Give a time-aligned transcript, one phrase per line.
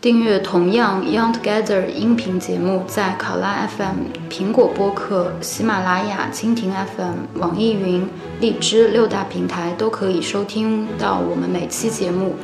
[0.00, 8.08] 订阅同样 Young Together 音频节目，在考拉 FM、苹果播客、喜马拉雅、蜻蜓 FM、网易云、
[8.38, 12.36] 荔枝六大平台都可以收听到我们每期节目。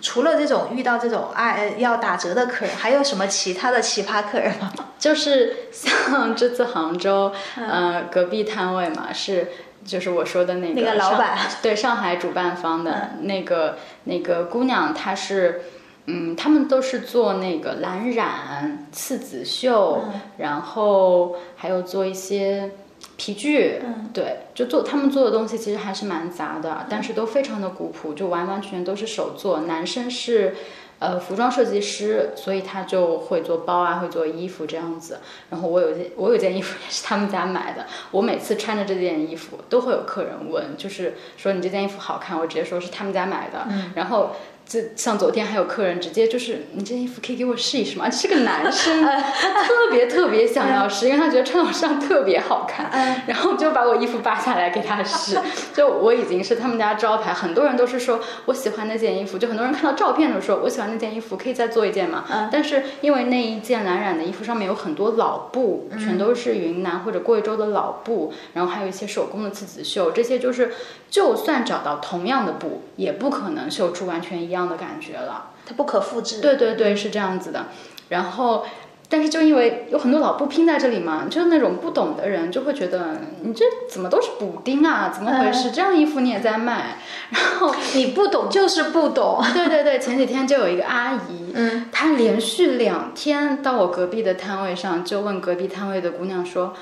[0.00, 4.72] 除了这种遇到这种爱要打折的客人，还有什么其他的奇葩客人吗？
[5.00, 9.48] 就是像这次杭州，呃，隔壁摊位嘛，是
[9.84, 15.62] 就是我说的那个那个老板，对上海主办方的那个那个姑娘，她是，
[16.06, 20.02] 嗯，他们都是做那个蓝染、刺子绣，
[20.38, 22.70] 然后还有做一些。
[23.16, 23.80] 皮具，
[24.12, 29.62] 对，就做他们做的东西其实还是蛮杂的，但是都非常的古朴，就完完全全都是手做。
[29.62, 30.54] 男生是，
[31.02, 35.18] 呃，服装设计师，所以他就会做包啊，会做衣服这样子。
[35.50, 37.86] 然后我有件，我有件衣服也是他们家买的。
[38.12, 43.66] 我每次穿着这件衣服，都会有客人问，就是说你这件衣服好看，我直接说是他们家买的。
[43.96, 44.36] 然后。
[44.64, 48.08] 就像昨天还有客人直接就是你这件衣服可以给我试一试吗？
[48.08, 52.90] 是个男生， 他特别特别想要试，因为他觉得穿我身上特别好看，
[53.26, 55.36] 然后就把我衣服扒下来给他试。
[55.74, 62.24] 就我已经是他们家招牌，很多人都是说我喜欢那件衣服，就很多人看到照片都说我喜欢那件衣服，可以再做一件吗？
[62.52, 70.72] 但是因为那一件蓝染的衣服上面有很多老布，全都是云南或者贵州的老布，然后还有一些手工的刺子绣，这些就是
[71.10, 74.51] 就算找到同样的布，也不可能绣出完全一。
[74.52, 76.42] 一样的感觉了，它不可复制。
[76.42, 77.68] 对对对，是这样子的。
[78.10, 78.66] 然后，
[79.08, 85.08] 但是就因为有很多老布拼在这里嘛，就是那种不懂的人就会觉得你这怎么都是补丁啊？
[85.08, 85.70] 怎么回事？
[85.70, 86.98] 这样衣服你也在卖？
[87.30, 89.42] 然后你不懂就是不懂。
[89.54, 96.74] 对对对，前几天就有一个阿姨，嗯，她连续两天到我隔壁的摊位上，就问隔壁摊位的姑娘说。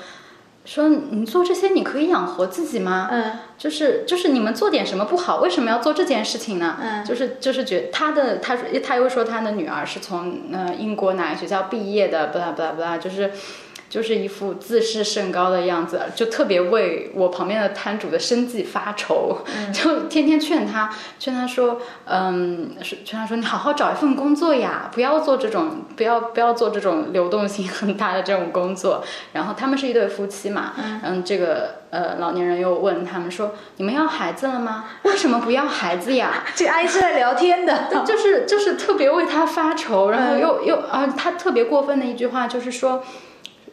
[0.65, 3.09] 说你做这些你可以养活自己吗？
[3.11, 6.77] 嗯，就是就是你们做点什么不好，为什么要做这件事情呢？
[6.81, 13.31] 嗯，就是就是觉他的他说他又说他的女儿是从呃英国哪个学校毕业的，不啦不啦不啦，就是。
[13.91, 19.39] 就是一副自视甚高的样子，就特别为我旁边的摊主的生计发愁，
[19.73, 29.03] 就天天劝他，劝他说，嗯，劝他说，你好好找一份工作呀，不要做这种，不要不要做这种流动性很大的这种工作。
[29.33, 30.71] 然后他们是一对夫妻嘛，
[31.03, 34.85] 嗯，这个呃老年人又问他们说，你们要孩子了吗？
[35.03, 36.45] 为什么不要孩子呀？
[36.55, 43.03] 这阿姨是来聊天的， 就是就是特别为他发愁，然后又又啊，他特别过分的一句话就是说。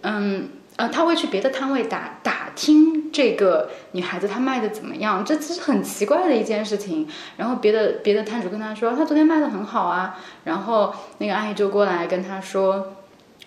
[0.02, 7.08] 嗯呃，他会去别的摊位打打听这个女孩子她卖的怎么样，这其实很奇怪的一件事情。
[7.36, 10.16] 然后别的别的摊主跟他说，他昨天卖的很好啊。
[10.44, 12.94] 然后那个阿姨就过来跟他说，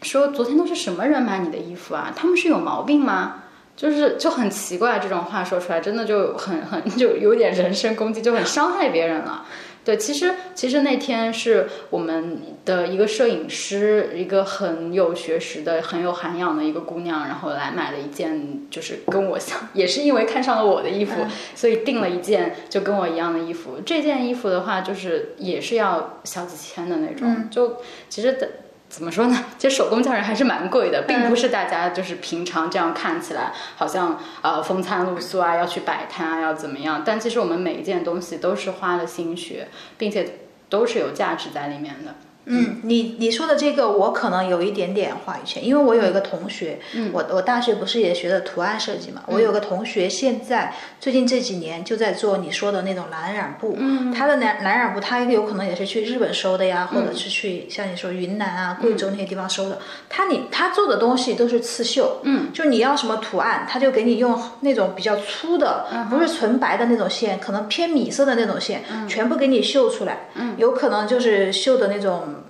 [0.01, 2.11] 说昨天都是什么人买你的衣服啊？
[2.13, 3.43] 他们是有毛病吗？
[3.77, 9.45] 就是就很奇怪，这种话说出来真的就很很就有点人身攻击，就很伤害别人了。
[9.83, 21.25] 对，其实其实那天是我们的一个摄影师，一个很有学识的、很有涵养的一个姑娘，然后来买了一件，就是跟我像， 也是因为看上了我的衣服，
[21.55, 23.79] 所以订了一件就跟我一样的衣服。
[23.85, 27.77] 这件衣服的话，就是也是要小几千的那种，就
[28.07, 28.49] 其实的。
[28.91, 29.45] 怎么说呢？
[29.57, 37.01] 其实手工匠人还是蛮贵的，并不是大家就是平常这样看起来好像呃风餐露宿啊，要去摆摊啊，要怎么样？
[37.05, 42.15] 但其实我们每一件东西都是花了心血，并且都是有价值在里面的。
[42.53, 46.79] 嗯，你你说的这个我可能有一点点话语权，因为我有一个同学，
[47.13, 53.77] 我我大学不是也学的图案设计嘛，我有个同学现在最近这几年就在做你说的那种蓝染布，
[54.13, 59.79] 他的蓝蓝染布他有可能也是去日本收的呀，或者是去像你说云南啊、贵州那些地方收的，
[60.09, 72.40] 他你他做的东西都是刺绣，嗯，就你要什么图案，他就给你用那种比较粗的，不是纯白的那种线，可能偏米色的那种线，全部给你绣出来，嗯，有可能就是绣的那种。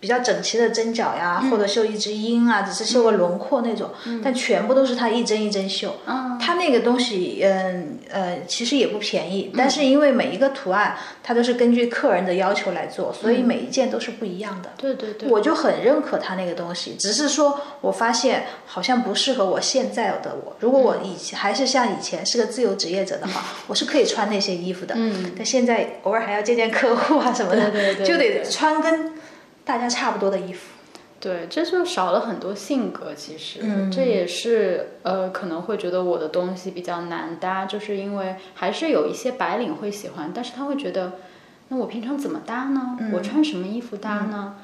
[0.00, 3.90] 比较整齐的针脚呀，或者绣一只鹰啊，只是绣个轮廓那种，
[4.22, 5.96] 但全部都是他一针一针绣。
[6.40, 14.70] 他那个东西，嗯呃，其实也不便宜，但是因为每一个图案，他都是根据客人的要求来做，所以每一件都是不一样的。
[14.76, 20.56] 对对对，我就很认可他那个东西，只是说我发现好像不适合我现在的我。
[20.60, 24.94] 如果我以前还是像以前是个自由职业者的话，我是可以穿那些衣服的。
[24.96, 29.17] 嗯，但现在偶尔还要见见客户啊什么的，就得穿跟。
[29.68, 30.70] 大家差不多的衣服，
[31.20, 33.12] 对，这就少了很多性格。
[33.14, 33.60] 其实，
[33.92, 41.18] 这也是呃，可能会觉得我的东西比较难搭，就是因为还是有一些白领会喜欢，但是他会觉得，
[41.68, 42.96] 那我平常怎么搭呢？
[43.12, 44.56] 我穿什么衣服搭呢？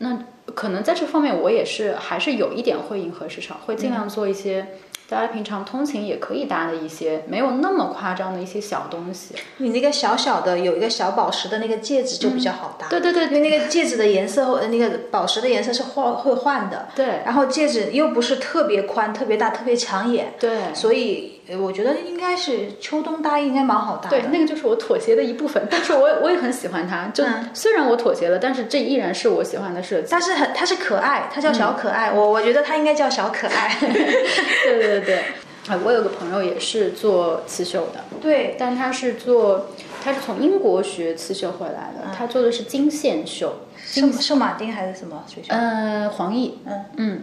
[0.00, 0.18] 那
[0.54, 4.66] 可能在这方面，我也是还是有一点会迎合市场，会尽量做一些
[5.08, 9.34] 大家平常通勤也可以搭的一些没有那么夸张的一些小东西。
[9.58, 12.88] 你那个小小的有一个小宝石的那个戒指就比较好搭。
[12.88, 16.88] 对对对，因为那个戒指的颜色和那个宝石的颜色是换会换的。
[16.94, 17.20] 对。
[17.24, 20.32] 然后戒指又不是特别宽、特别大、特别抢眼。
[20.40, 20.74] 对。
[20.74, 24.20] 所以我觉得应该是秋冬搭应该蛮好搭的。
[24.20, 27.08] 对，那个就是我妥协的一部分，但是我我也很喜欢它。
[27.08, 30.08] 就虽然我妥协了，但是这依然是我喜欢的设计。
[30.10, 32.12] 但是很，它是可爱，它叫小可爱。
[32.12, 33.76] 我我觉得它应该叫小可爱。
[33.80, 35.22] 对对对。
[35.68, 39.68] 啊，我有个朋友也是做刺绣的，对，但他是做，
[40.02, 45.54] 他是从英国学刺绣回来的，他做的是金线绣，圣圣马丁还是什么学校？
[45.54, 47.20] 呃，黄奕，嗯嗯，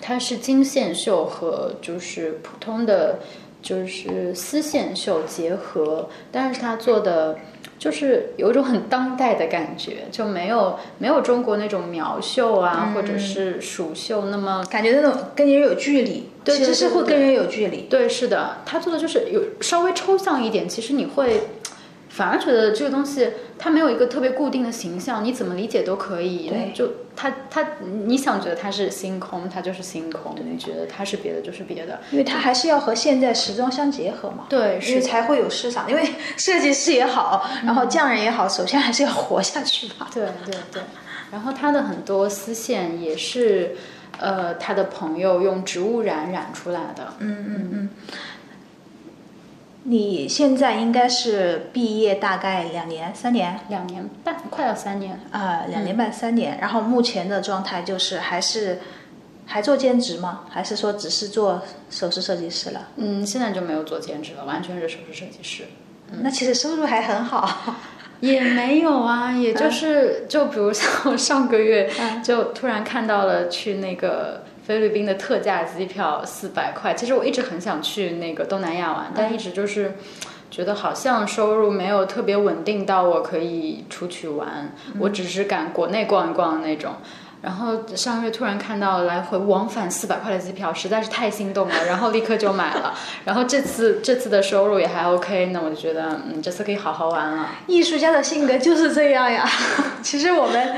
[0.00, 3.18] 他是金线绣和就是普通的
[3.64, 7.36] 就是丝线绣结合，但是他做的。
[7.76, 17.82] 就是有一种很当代的感觉，就没有没有中国那种苗绣啊，或者是蜀绣那么感觉那种跟人有距离，对，其实是会跟人有距离。
[17.82, 21.48] 对，是的，他做的就是有稍微抽象一点，其实你会。
[22.14, 23.28] 反而觉得这个东西
[23.58, 26.48] 它没有一个特别固定的形象，你怎么理解都可以。
[26.48, 27.70] 对，就它它
[28.06, 31.98] 你想觉得它是星空，它就是星空；你觉得它是别的，就是别的。
[32.12, 34.46] 因为它还是要和现在时装相结合嘛。
[34.48, 35.90] 对，因为才会有市场。
[35.90, 40.08] 因为设计师也好，然后匠人也好，首先还是要活下去吧。
[40.14, 40.82] 对对对。
[41.32, 43.74] 然后他的很多丝线也是，
[44.20, 47.14] 呃，他的朋友用植物染染出来的。
[47.18, 47.90] 嗯嗯嗯。
[49.86, 56.56] 你现在应该是毕业大概两年、三年，两年半，快要三年啊，两年半、三年。
[56.58, 58.78] 然后目前的状态就是还是
[59.44, 60.44] 还做兼职吗？
[60.48, 62.88] 还是说只是做首饰设计师了？
[62.96, 65.64] 嗯，现在就没有做兼职了，完全是首饰设计师。
[66.22, 67.76] 那其实收入还很好，
[68.20, 71.90] 也没有啊，也就是就比如像我上个月
[72.22, 74.43] 就突然看到了去那个。
[74.66, 79.94] 菲律宾的特价机票四百块，其实我一直很想去那个东南亚玩，但一直就是
[80.50, 86.94] 觉得好像收入没有特别稳定到我可以出去玩，我只是赶国内逛一逛的那种。
[87.42, 92.94] 然后上个月突然看到来回往返四百块的机票，实在是太心动了，然后立刻就买了。
[93.26, 97.48] 然后这次这次的收入也还 OK，那我就觉得嗯，这次可以好好玩了。
[97.66, 99.46] 艺术家的性格就是这样呀，
[100.00, 100.76] 其实我们。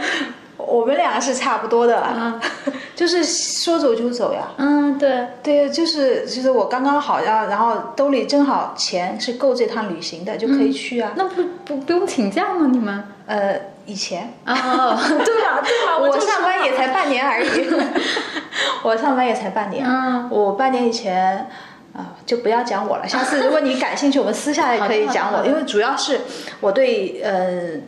[0.56, 2.40] 我们两个是差不多的，啊，
[2.96, 4.48] 就是说走就走呀。
[4.56, 11.12] 嗯，对，对，就是就是我刚刚好要，然后兜里正好钱是够这趟旅行的，就可以去啊。
[11.14, 12.68] 那不不不用请假吗？
[12.72, 13.04] 你们？
[13.26, 15.60] 呃，以前 啊，对吧？
[15.62, 15.98] 对吧？
[16.00, 17.66] 我上班也才半年而已，
[18.82, 19.84] 我上班也才半年。
[19.86, 21.48] 嗯，我半年以前
[21.92, 23.06] 啊，就不要讲我了。
[23.06, 26.20] 下次如果你感兴趣，我们私下也可以讲我，因为主要是
[26.60, 27.78] 我对呃。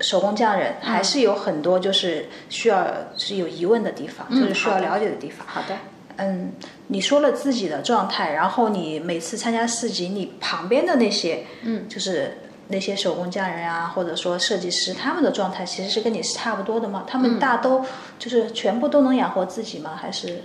[0.00, 5.46] 手工匠人还是有很多就是需要是有疑问的地方，就是需要了解的地方。
[5.46, 5.76] 好的，
[6.16, 6.52] 嗯，
[6.88, 12.38] 你说了自己的状态，然后你每次参加市集，你旁边的那些，嗯，就是
[12.68, 17.04] 那些手工匠人啊，或者说设计师，他们的状态其实是跟你是差不多的吗？
[17.06, 17.84] 他们大都
[18.18, 19.98] 就是全部都能养活自己吗？
[20.00, 20.42] 还是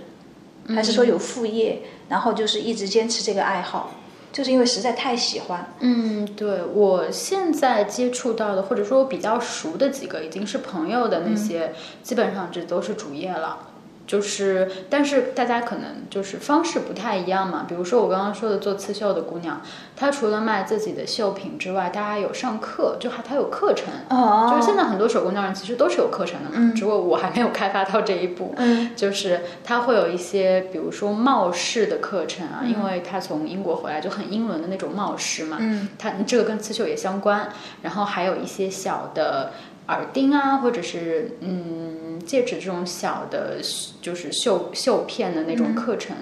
[0.68, 3.90] 还是说有副业，然后就是一直坚持这个爱好？
[4.32, 5.74] 就是因为实在太喜欢。
[5.80, 13.68] 嗯，对我现在接触到的，或者说我比较熟的几个，已经是朋友的那些，基本上这都是主业了。
[14.12, 17.64] 就是，但是大家可能就是方式不太一样嘛。
[17.66, 19.62] 比如说我刚刚说的做刺绣的姑娘，
[19.96, 23.86] 她除了卖自己的绣品之外，她还有上课，就还她有课程。
[24.10, 24.50] 哦。
[24.50, 28.54] 就是现在很多手工匠人其实都是有课程的嘛，只不过我还没有开发到这一步。
[28.58, 28.90] 嗯。
[28.94, 35.56] 就是她会有一些，比如说帽饰的课程啊，因为她从英国回来就很英伦的那种帽饰嘛。
[35.58, 35.88] 嗯。
[35.98, 37.48] 她这个跟刺绣也相关，
[37.80, 39.52] 然后还有一些小的。
[39.88, 43.56] 耳钉啊，或者是嗯戒指这种小的，
[44.00, 46.16] 就是绣绣片的那种课程，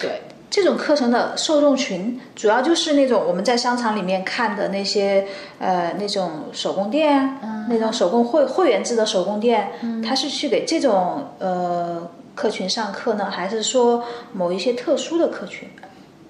[0.00, 5.26] 对这种课程的受众群，主要就是那种我们在商场里面看的那些
[5.58, 7.38] 呃那种手工店，
[7.68, 9.72] 那种手工会会员制的手工店，
[10.06, 15.68] 它是去给这种呃客群上课呢，还是说某一些特殊的客群？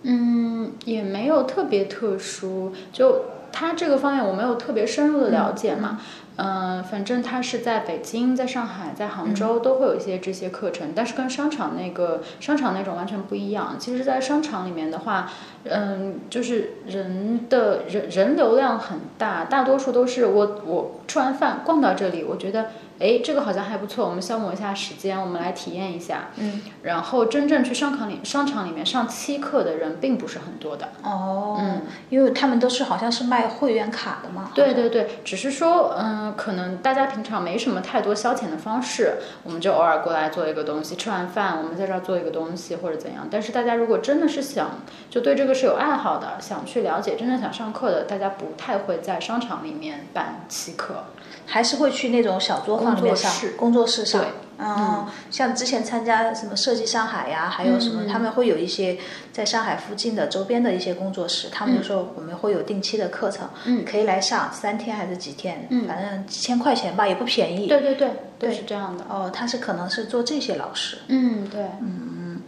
[0.03, 6.01] 嗯，也没有特别特殊，就它这个方面我没有特别深入的了解嘛。
[6.01, 13.77] 嗯，反正他是在北京、在上海、在杭州都会有一些这些课程，但是跟商场那个商场那种完全不一样。
[13.79, 15.31] 其实，在商场里面的话，
[15.65, 22.67] 嗯，就是人的人人流量很大，大多数都是我我吃完饭逛到这里，我觉得。
[23.02, 26.28] 哎，这个好像还不错，我们消磨一下时间，我们来体验一下。
[26.37, 30.90] 嗯，然后真正去商场里商场里面上期课的人并不是很多的。
[31.02, 34.52] 哦，嗯，因为他们都是好像是卖会员卡的嘛。
[34.54, 43.26] 对对对，只是说，嗯，可能大家平常没什么太多消遣的方式，我们就偶尔过来做一个东西，吃完饭我们在这儿做一个东西或者怎样。
[43.28, 44.71] 但是大家如果真的是想，
[45.11, 51.02] 就对这个是有爱好的，想去了解，真正想上课的，大家不太会在商场里面办期课。
[51.44, 54.30] 还是会去那种小作坊工作室工作室上对。
[54.64, 58.96] 嗯，像之前参加什么设计上海呀，还有什么，他们会有一些
[59.32, 67.66] 在上海附近的周边的一些工作室，他们就说我们会有定期的课程，嗯可以来上三天还是几天，嗯反正几千块钱吧，也不便宜。
[67.66, 69.04] 对对对，对是这样的。
[69.08, 70.99] 哦，他是可能是做这些老师。
[71.08, 71.62] 嗯，对。
[71.80, 72.40] 嗯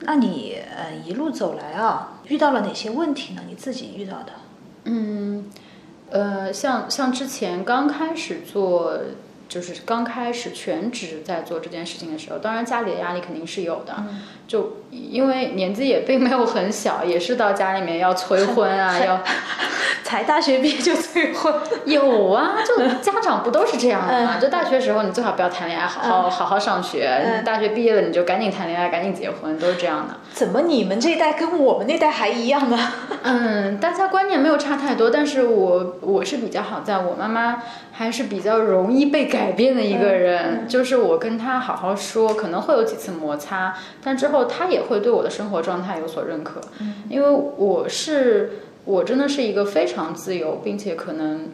[0.00, 3.42] 那你呃一路走来啊，遇到了哪些问题呢？
[3.46, 4.32] 你自己遇到的？
[4.84, 5.44] 嗯，
[6.10, 8.98] 呃，像像之前刚开始做，
[9.50, 13.92] 就是刚开始全职在做这件事情的时候，当然家里的压力肯定是有的。
[14.46, 19.20] 就因为年纪也并没有很小，也是到家里面要催婚啊，要
[20.04, 21.52] 才大学毕业就催婚，
[21.84, 24.38] 有啊，就家长不都是这样的吗？
[24.40, 27.42] 就大学时候你最好不要谈恋爱，好好好好上学。
[27.44, 30.14] 大学毕业了你就赶紧谈恋爱，赶紧结婚，都是这样的。
[30.32, 32.78] 怎么你们这一代跟我们那代还一样呢？
[33.22, 37.62] 嗯，大家观念没有差太多，但是我我是比较好在，我妈妈
[38.00, 46.62] 还是比较容易被改变的一个人，就是我跟他好好说，可能会有几次摩擦，但之后他也会对我的生活状态有所认可，
[47.10, 48.52] 因为我是
[48.86, 51.50] 我真的是一个非常自由，并且可能。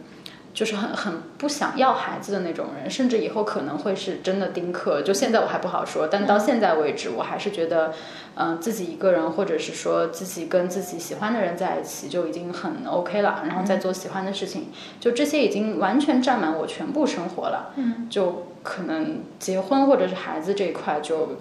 [0.57, 5.03] 就是很很不想要孩子的那种人，甚至以后可能会是真的丁克。
[5.03, 7.93] 就现在我还不好说，但到现在为止，我还是觉得，
[8.33, 17.73] 嗯、自己一个人，或者是说自己跟自己喜欢的人在一起就已经很 OK 了，然后再做喜欢的事情，就这些已经完全占满我全部生活了。
[17.75, 21.37] 嗯，就可能结婚或者是孩子这一块就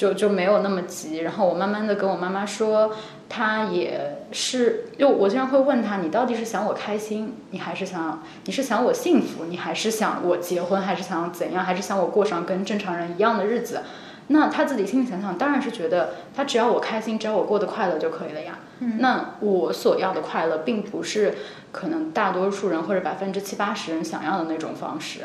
[0.00, 1.18] 就就没有那么急。
[1.18, 2.90] 然后我慢慢的跟我妈妈说，
[3.28, 13.82] 她也是，就我经常会问她，你到底是想我开心，你还是想你是想我幸福，你还是想我结婚，还是想怎样，还是想我过上跟正常人一样的日子？
[14.28, 18.58] 那她自己心里想想，当然是觉得她只要我开心，只要我过得快乐就可以了呀。
[18.98, 21.34] 那我所要的快乐，并不是
[21.70, 25.20] 可能大多数人或者百分之七八十人想要的那种方式。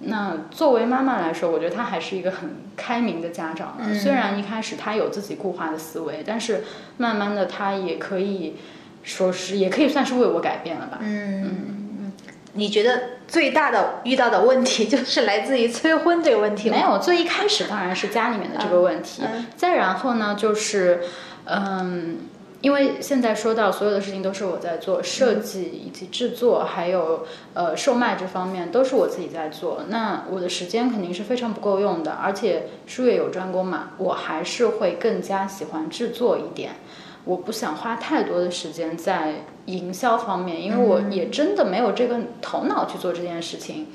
[0.00, 3.94] 那作为妈妈来说，我觉得她还是一个很开明的家长了。
[3.94, 6.64] 虽然一开始她有自己固化的思维，但是
[6.98, 8.56] 慢慢的她也可以
[9.02, 10.98] 说是，也可以算是为我改变了吧。
[11.00, 12.12] 嗯嗯嗯，
[12.52, 16.76] 你觉得最大的遇到的问题 就是来自于催婚这个问题吗？
[16.76, 21.00] 没有，最一开始当然是家里面的这个问题，嗯再然后呢，就是，
[21.44, 22.18] 嗯，
[22.62, 36.76] 因为现在说到所有的事情都是我在做，设计以及制作，还有呃售卖这方面都是我自己在做，那我的时间肯定是非常不够用的，而且术业有专攻嘛，我还是会更加喜欢制作一点。
[37.24, 43.88] 我不想花太多的时间在营销方面，因为我也真的没有这个头脑去做这件事情。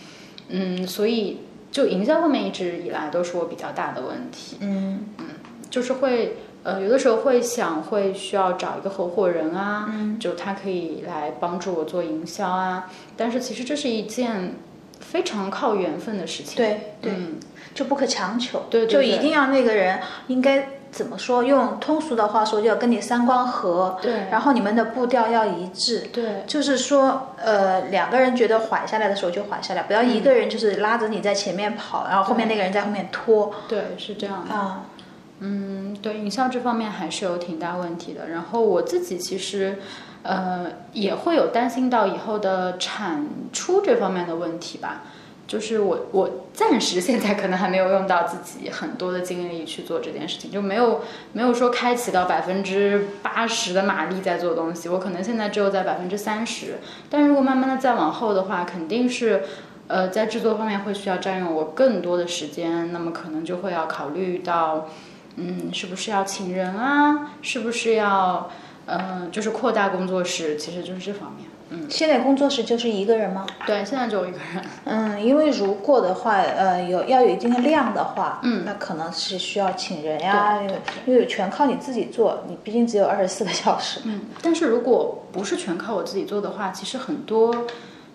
[0.50, 1.40] 嗯，所以
[1.72, 4.58] 就营销方面一直以来都是我比较大的问题。
[4.60, 5.26] 嗯嗯
[5.70, 12.90] 就是会呃，有的时候会想会需要找一个合伙人啊，就他可以来帮助我做营销啊。
[13.18, 14.56] 但是其实这是一件
[15.00, 16.58] 非常靠缘分的事情。
[16.58, 17.40] 对对，嗯
[17.74, 21.42] 就不可强求，对对对就一定要那个人应该怎么说？
[21.42, 26.02] 用通俗的话说，就要跟你三观合，对然后你们的步调要一致。
[26.12, 34.54] 对就是说，呃，两个人觉得缓下来的时候就缓下来，不要一个人就是拉着你在前面跑，然后后面那个人在后面拖对，是这样的。
[34.54, 34.84] 啊。
[34.98, 35.01] 嗯，
[35.44, 38.30] 嗯对，营销这方面还是有挺大问题的。
[38.30, 39.80] 然后我自己其实，
[40.22, 45.02] 呃，也会有担心到以后的产出这方面的问题吧。
[45.48, 51.02] 就是我我暂时现在可能还没有用到自己很多的精力去做这件事情，就没有
[51.34, 54.88] 没有说开启到百分之八十的马力在做东西。
[54.90, 56.76] 我可能现在只有在百分之三十，
[57.10, 59.44] 但如果慢慢的再往后的话，肯定是。
[59.88, 64.88] 呃，在制作方面会需要占用我更多的时间，那么可能就会要考虑到，
[65.36, 67.32] 嗯，是不是要请人啊？
[67.42, 68.50] 是不是要，
[68.86, 70.56] 呃，就是扩大工作室？
[70.58, 71.48] 其实就是这方面。
[71.74, 73.48] 嗯，现在工作室就是一个人吗？
[73.66, 74.62] 对，现在就我一个人。
[74.84, 84.02] 嗯，因为如果的话，呃，有要有一定的量的话，嗯那可能是需要请人呀，因为因为全靠你自己做，你毕竟只有二十四个小时。
[84.04, 87.66] 嗯，但是如果不是全靠我自己做的话，其实很多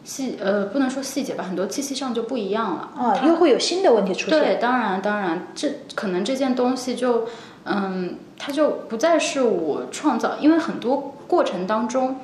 [0.07, 2.91] 细呃不能说细节吧，很多气息上就不一样了。
[2.97, 4.41] 啊，又会有新的问题出现。
[4.41, 7.27] 对，当然当然，这可能这件东西就
[7.65, 12.17] 嗯，它就不再是我创造，因为很多过程当中。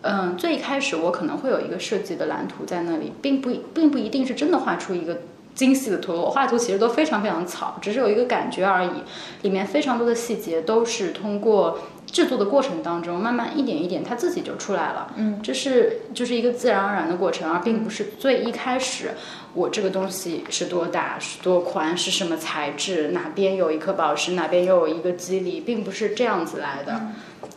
[0.00, 5.22] 嗯，最一开始我可能会有一个设计的蓝图在那里，并不并不一定是真的画出一个
[5.58, 9.02] 精细的图，我画图其实都非常非常草，只是有一个感觉而已。
[9.42, 15.12] 里面非常多的细节都是通过制作的过程当中，慢慢一点一点，它自己就出来了。
[15.16, 19.10] 嗯，这是就是一个自然而然的过程，而并不是最一开始
[19.52, 27.00] 我这个东西是多大、是多宽、是什么材质，哪边有一颗宝石，哪边又有一个肌理，并不是这样子来的。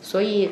[0.00, 0.50] 所以。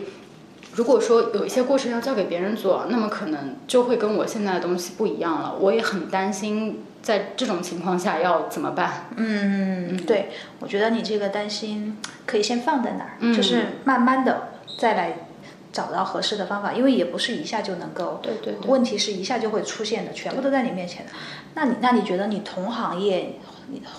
[0.75, 5.57] 如果说有一些过程要交给别人做，那么可能就会跟我现在的东西不一样了。
[5.59, 9.07] 我也很担心，在这种情况下要怎么办？
[9.17, 14.49] 嗯，对，我觉得你这个担心可以先放在那儿，就是慢慢的
[14.79, 15.27] 再来
[15.73, 18.21] 找到合适的方法，因为也不是一下就能够。
[18.23, 18.55] 对对。
[18.67, 21.12] 问题是一下就会出现的，全部都在你面前的。
[21.55, 23.35] 那你那你觉得你同行业？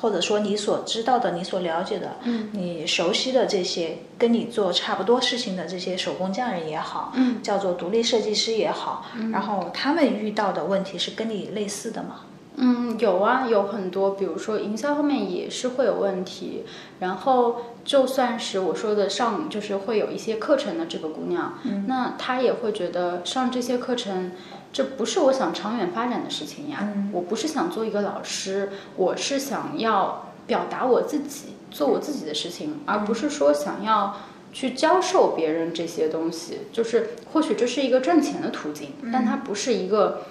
[0.02, 2.18] 或者说你所知道的、你所了解的、
[2.52, 12.22] 你熟悉的这些跟你做差不多事情的这些手工匠人也好，叫做独立设计师也好，然后他们遇到的问题是跟你类似的吗？
[12.56, 16.64] 嗯，有啊，有很多，比如说营销方面也是会有问题。
[17.00, 24.32] 然后就算是我说的上，就是会有一些课程的这个姑娘，那她也会觉得上这些课程。
[24.74, 34.16] 这不是我想长远发展的事情呀，我不是想做一个老师，我是想要表达我自己，做我自己的事情，而不是说想要
[34.54, 36.60] 去教授别人这些东西。
[36.72, 40.24] 就是或许这是一个赚钱的途径，但它不是一个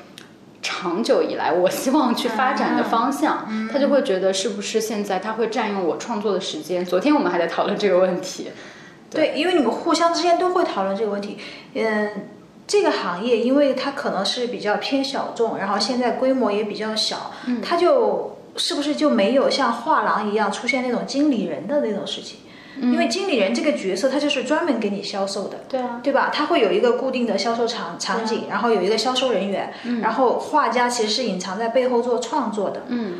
[0.62, 3.46] 长久以来我希望去发展的方向。
[3.70, 6.82] 他就会觉得是不是现在他会占用我创作的时间？
[6.82, 8.50] 昨天我们还在讨论这个问题。
[9.10, 11.36] 对，因为你们互相之间都会讨论这个问题，
[11.74, 12.10] 嗯。
[12.70, 22.38] 这个行业，因为它可能是比较偏小众，然后现在规模也比较小，它就是不是就没有像画廊一样出现那种经理人的那种事情？
[22.80, 26.30] 因为经理人这个角色，他就是专门给你销售的，对啊，对吧？
[26.32, 33.14] 他会有一个固定的销售场场景，然后有一个销售人员，然后画家其实是隐藏在背后做创作的，嗯。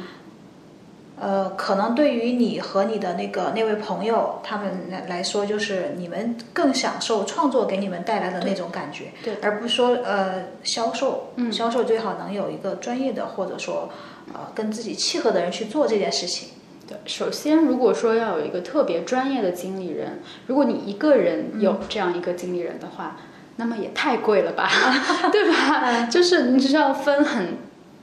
[1.21, 13.91] 呃，可能对于你和你的那个那位朋友他们来来说，就是你们更享受创作给你们带来的那种感觉，对，而不是说呃销售，销售最好能有一个专业的或者说
[14.33, 16.49] 呃跟自己契合的人去做这件事情。
[16.89, 23.19] 对，首先如果说要有一个特别专业的经理人，如果你一个人有这样一个经理人的话，
[23.57, 24.71] 那么也太贵了吧，
[25.31, 26.07] 对吧？
[26.07, 27.59] 就是你是要分很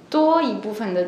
[0.08, 1.08] 多一部分的。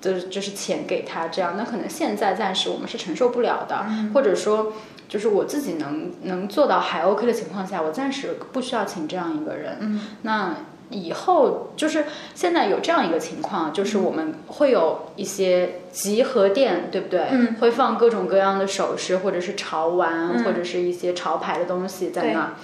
[0.00, 4.72] 就是就是钱给他这样，那可能现在暂时我们是承受不了的，或者说
[5.08, 10.00] 就是我自己能能做到还 OK 的情况下，我暂时不需要请这样一个人。
[10.22, 10.54] 那
[10.90, 17.28] 以后就是现在有这样一个情况，就是我们会有一些集合店，对不对？
[17.60, 22.54] 会放各种各样的首饰，或者是潮玩，或者是一些潮牌的东西在那。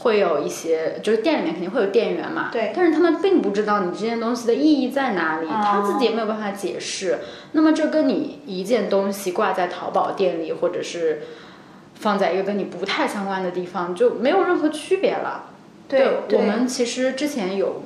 [0.00, 7.18] 会有一些，就是店里面肯定会有店员嘛，对，但是他们并不知道你这件东西的意义在哪里，他自己也没有办法解释。
[7.52, 11.22] 那么这跟你一件东西挂在淘宝店里，或者是
[11.94, 15.50] 放在一个跟你不太相关的地方，就没有任何区别了。
[15.88, 17.82] 对，我们其实之前有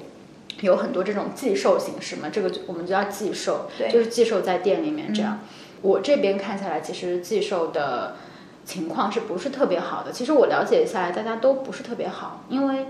[0.61, 5.39] 有很多这种寄售形式嘛，这个我们就叫寄售，就是寄售在店里面这样。
[5.81, 8.17] 我这边看下来，其实寄售的。
[8.65, 10.13] 情况是不是特别好的？
[10.13, 12.45] 其实我了解下来，大家都不是特别好。
[12.49, 12.87] 因为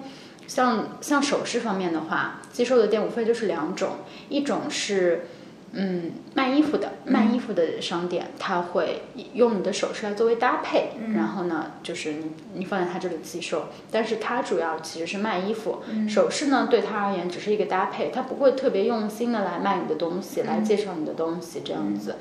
[0.46, 3.96] 像像首饰方面的话，寄售的店无非就是两种，
[4.28, 5.26] 一种是
[5.72, 13.68] 嗯卖衣服的，卖衣服的商店，他会用你的首饰来作为搭配，然后呢，就是你你放在他这里寄售。
[13.90, 22.16] 但是他主要其实是卖衣服，首饰呢对他而言只是一个搭配，他不会特别用心的来卖你的东西，来介绍你的东西这样子。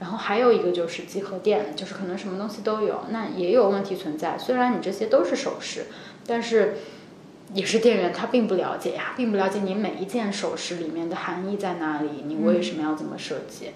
[0.00, 4.36] 然后还有一个就是集合店，就是可能什么东西都有，那也有问题存在。
[4.36, 5.86] 虽然你这些都是首饰，
[6.26, 6.76] 但是
[7.52, 13.70] 也是店员他并不了解呀，并不了解你每一件首饰里面的含义在哪里，你为什么要这么设计？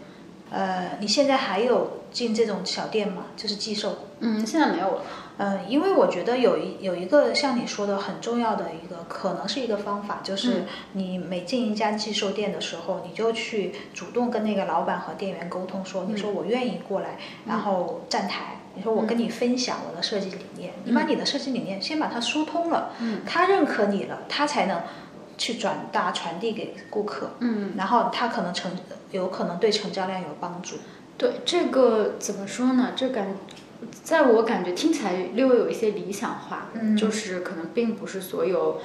[0.50, 3.26] 呃，你现在还有进这种小店吗？
[3.36, 3.98] 就是寄售？
[4.20, 5.02] 嗯，现在没有了。
[5.38, 22.90] 嗯，因为我觉得有一有一个像你说的很重要的一个，可能是一个方法，就是你每进一家寄售店的时候，你就去主动跟那个老板和店员沟通，说你说我愿意过来，然后站台，你说我跟你分享我的设计理念，你把你的设计理念先把它疏通了，
[23.24, 24.82] 他认可你了，他才能
[25.36, 28.72] 去转达传递给顾客，嗯，然后他可能成
[29.12, 30.78] 有可能对成交量有帮助。
[31.16, 32.92] 对这个怎么说呢？
[32.96, 33.36] 这感。
[34.02, 38.80] 在我感觉听起来略微有一些理想化，就是可能并不是所有，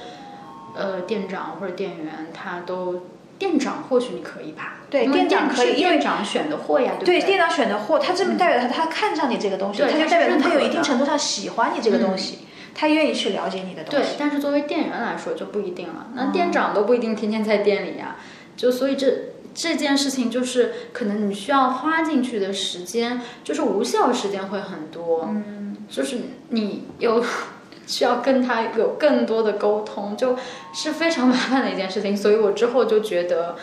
[0.76, 3.06] 呃，店长或者店员他都，
[3.38, 4.78] 店长或许你可以吧？
[4.88, 12.40] 对，店长可以，因为店长选的货呀，对，店长选的货，他这么代表他，他看上你这个东西，他就代表他有一定程度上喜欢你这个东西，
[12.74, 14.10] 他愿意去了解你的东西。
[14.10, 18.16] 对，但是作为店员来说就不一定了，那店长都不一定天天在店里呀，
[18.56, 19.33] 就所以这。
[19.54, 27.24] 这件事情就是可能你需要花进去的时间，就是无效时间会很多，嗯，就是你有
[27.86, 30.36] 需要跟他有更多的沟通，就
[30.74, 32.16] 是非常麻烦的一件事情。
[32.16, 33.56] 所以我之后就觉得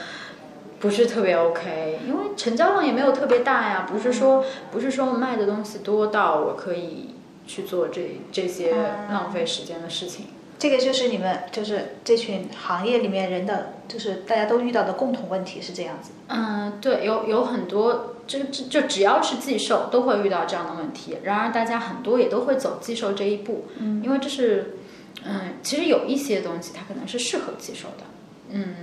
[0.80, 8.74] 不是特别 OK，因为成交量也没有特别大呀，不是说不是说卖的东西多到我可以去做这这些
[9.10, 10.28] 浪费时间的事情。
[10.62, 16.12] 这个就是你们就是这群行业里面人的，就是大家都遇到的共同问题是这样子。
[16.28, 21.18] 嗯，对，有有很多，就就就只要是寄售都会遇到这样的问题。
[21.24, 24.78] 然而，大家很多也都会走寄售这一步，嗯，因为这是，
[25.24, 28.04] 嗯，其实有一些东西它可能是适合寄售的，
[28.52, 28.76] 嗯，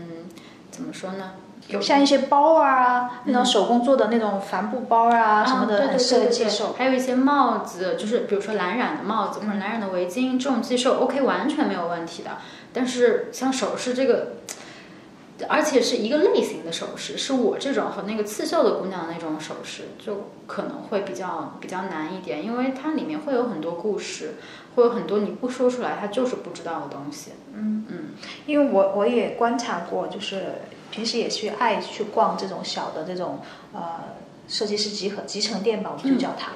[0.72, 1.34] 怎么说呢？
[1.68, 6.76] 有像一些包啊，那种手工做的那种帆布包啊什么的，很对对适合对对。
[6.78, 12.38] 还有一些帽子，就是比如说蓝染的帽子或者蓝染的围巾，这种寄售 OK 完全没有问题的。
[12.72, 14.32] 但是像首饰这个，
[15.48, 24.34] 而且是一个类型的首饰，是我这种和那个刺绣的姑娘那种首饰，就可能会比较比较难一点，因为它里面会有很多故事，
[24.74, 27.32] 会有很多你不说出来，它就是不知道的东西。
[27.54, 27.98] 嗯嗯，
[28.46, 30.54] 因为我我也观察过，就是
[30.90, 33.40] 平时也去爱去逛这种小的这种
[33.72, 34.16] 呃
[34.48, 36.52] 设计师集合集成店吧，我们就叫它。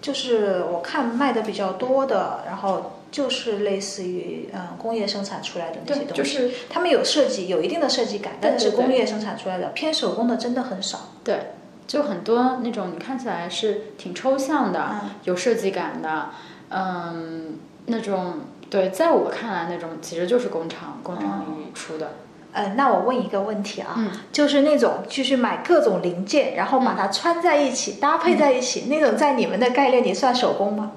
[0.00, 11.12] 就是我看卖的比较多的，然后就是类似于嗯工业生产出来的那些，东西，就是他们有设计，有一定的设计感，但是工业生产出来的偏手工的真的很少。
[11.24, 11.52] 对，
[11.86, 16.28] 就很多那种你看起来是挺抽象的，嗯有设计感的，
[16.68, 18.40] 嗯，那种
[18.74, 22.14] 对，在我看来那种其实就是工厂工厂里出的。
[22.52, 30.90] 呃，那我问一个问题啊，嗯就是那种就是买各种零件，然后把它穿在一起、搭配在一起，那种在你们的概念里算手工吗？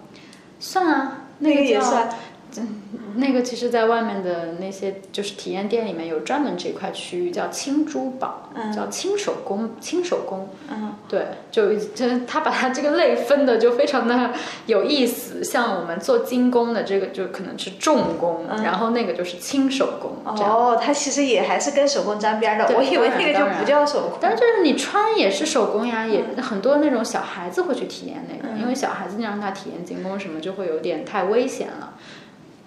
[0.59, 2.09] 算啊，那个个也算。
[3.15, 10.49] 那个其实，在外面的那些就是体验店里面有专门这块区域叫轻珠宝，嗯叫轻手工，轻手工。
[10.69, 14.31] 嗯，对，就就他把它这个类分的就非常的
[14.67, 15.43] 有意思。
[15.43, 24.19] 像我们做精工的这个就可能是重工，嗯然后那个就是轻手工，哦，它其实也还是跟手工沾边儿的，我以为那个就不叫手工。
[24.21, 31.93] 但是就是你穿也是手工呀，也很多那种小孩子会去体验那个，嗯因为小孩子你让他体验精工什么，就会有点太危险了。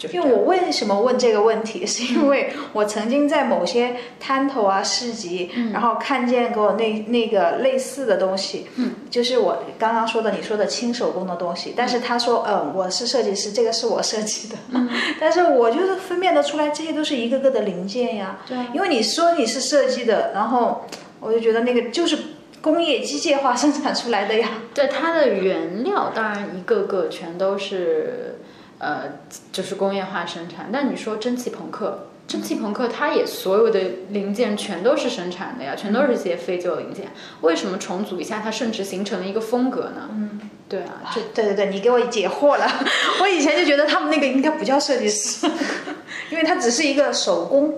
[0.00, 5.72] 就是因为我为什么问这个问题， 是因为我曾经在某些摊头啊、市集，嗯。
[5.72, 14.88] 然后看见过那那个类似的东西，嗯，就是我刚刚说的你说的轻手工的东西，但是他说，嗯，我是设计师，这个是我设计的，嗯。
[15.20, 18.68] 但是我就是分辨得出来，这些都是一个个的零件呀，对啊。
[18.72, 20.86] 因为你说你是设计的，然后
[21.20, 22.16] 我就觉得那个就是
[22.62, 28.38] 工业机械化生产出来的呀，对它的原料，当然一个个全都是，
[28.80, 29.04] 呃，
[29.52, 30.68] 就是工业化生产。
[30.72, 37.12] 但你说蒸汽朋克，蒸汽朋克它也所有的零件全都是生产的呀，全都是一些废旧零件。
[37.42, 40.08] 为什么重组一下，它甚至形成了一个风格呢？
[40.12, 42.66] 嗯，对啊，这对对对，你给我解惑了。
[43.20, 45.46] 我以前就觉得他们那个应该不叫设计师，
[46.30, 47.74] 因为它只是一个手工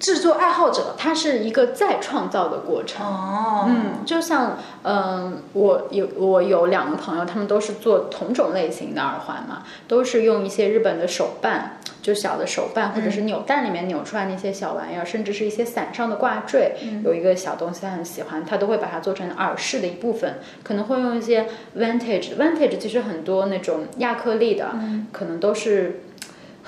[0.00, 0.96] 制作爱好者。
[0.98, 3.06] 它是一个再创造的过程。
[3.06, 24.70] 哦，嗯，就像嗯、我有我有两个朋友，他们都是做同种类型的耳环嘛，都是用一些日本的手办，就小的手办或者是扭蛋里面扭出来那些小玩意儿，甚至是一些伞上的挂坠，有一个小东西他很喜欢，他都会把它做成耳饰的一部分，可能会用一些 vintage vintage，其实很多那种亚克力的，
[25.12, 26.04] 可能都是。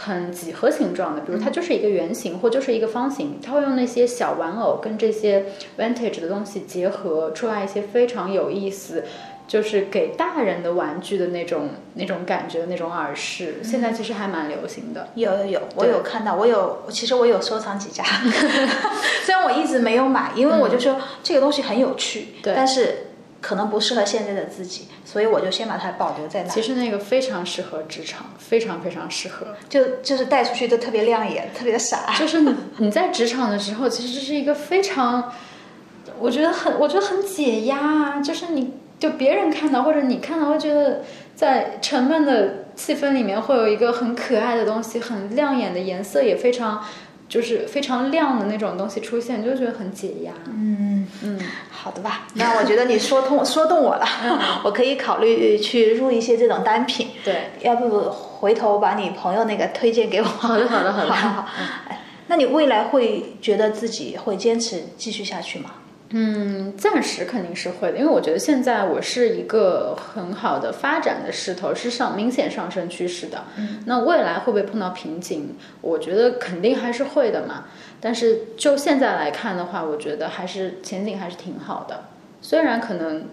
[0.05, 5.47] 很几何形状的，比如它就是一个圆形或就是一个方形，它会用那些小玩偶跟这些
[5.79, 9.05] vintage 的东西结合出来一些非常有意思，
[9.47, 15.09] 就是给大人的玩具的那种那种感觉的那种耳饰，现在其实还蛮流行的。
[15.15, 18.03] 有有有，我有看到，我有，其实我有收藏几家，
[19.25, 22.55] 虽然我一直没有买，因为我就说这个东西很有趣，对。
[22.57, 23.12] 但是
[23.43, 26.63] 可能不适合现在的自己，所以我就先把它保留在那其。
[26.63, 29.49] 实那个非常适合职场，非常非常适合。
[29.69, 32.15] 就就是带出去都特别亮眼，特别傻。
[32.17, 35.33] 就是你你在职场的时候，其实这是一个非常，
[36.21, 38.21] 我觉得很我觉得很解压啊。
[38.23, 41.03] 就是你就别人看到或者你看到，会觉得
[41.35, 46.81] 在沉闷的气氛里面会有一个很可爱的东西，很亮眼的颜色，也非常
[47.33, 50.31] 就是非常亮的那种东西出现，你就觉得很解压。
[50.47, 51.41] 嗯，嗯，
[51.71, 54.07] 好的吧，那我觉得你说通 说动我了，
[54.63, 57.09] 我可以考虑去入一些这种单品。
[57.25, 60.25] 对，要不回头把你朋友那个推荐给我。
[60.27, 61.49] 好的好的好的好好 好。
[61.89, 65.71] 哎那你未来会觉得自己会坚持继续下去吗？
[66.15, 73.45] 嗯，暂时肯定是会的，因为我觉得现在我是一个很好的发展的势头，是上明显上升趋势的。
[73.57, 75.57] 嗯，那未来会不会碰到瓶颈？
[75.81, 77.65] 我觉得肯定还是会的嘛。
[77.99, 82.05] 但是就现在来看的话，我觉得还是前景还是挺好的。
[82.43, 83.25] 虽然可能，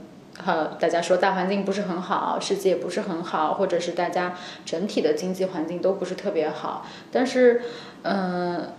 [0.46, 7.62] 呃，大家说大环境不是很好，世界不是很好，或者是大家整体的经济环境都不是特别好，但是，
[8.04, 8.70] 嗯。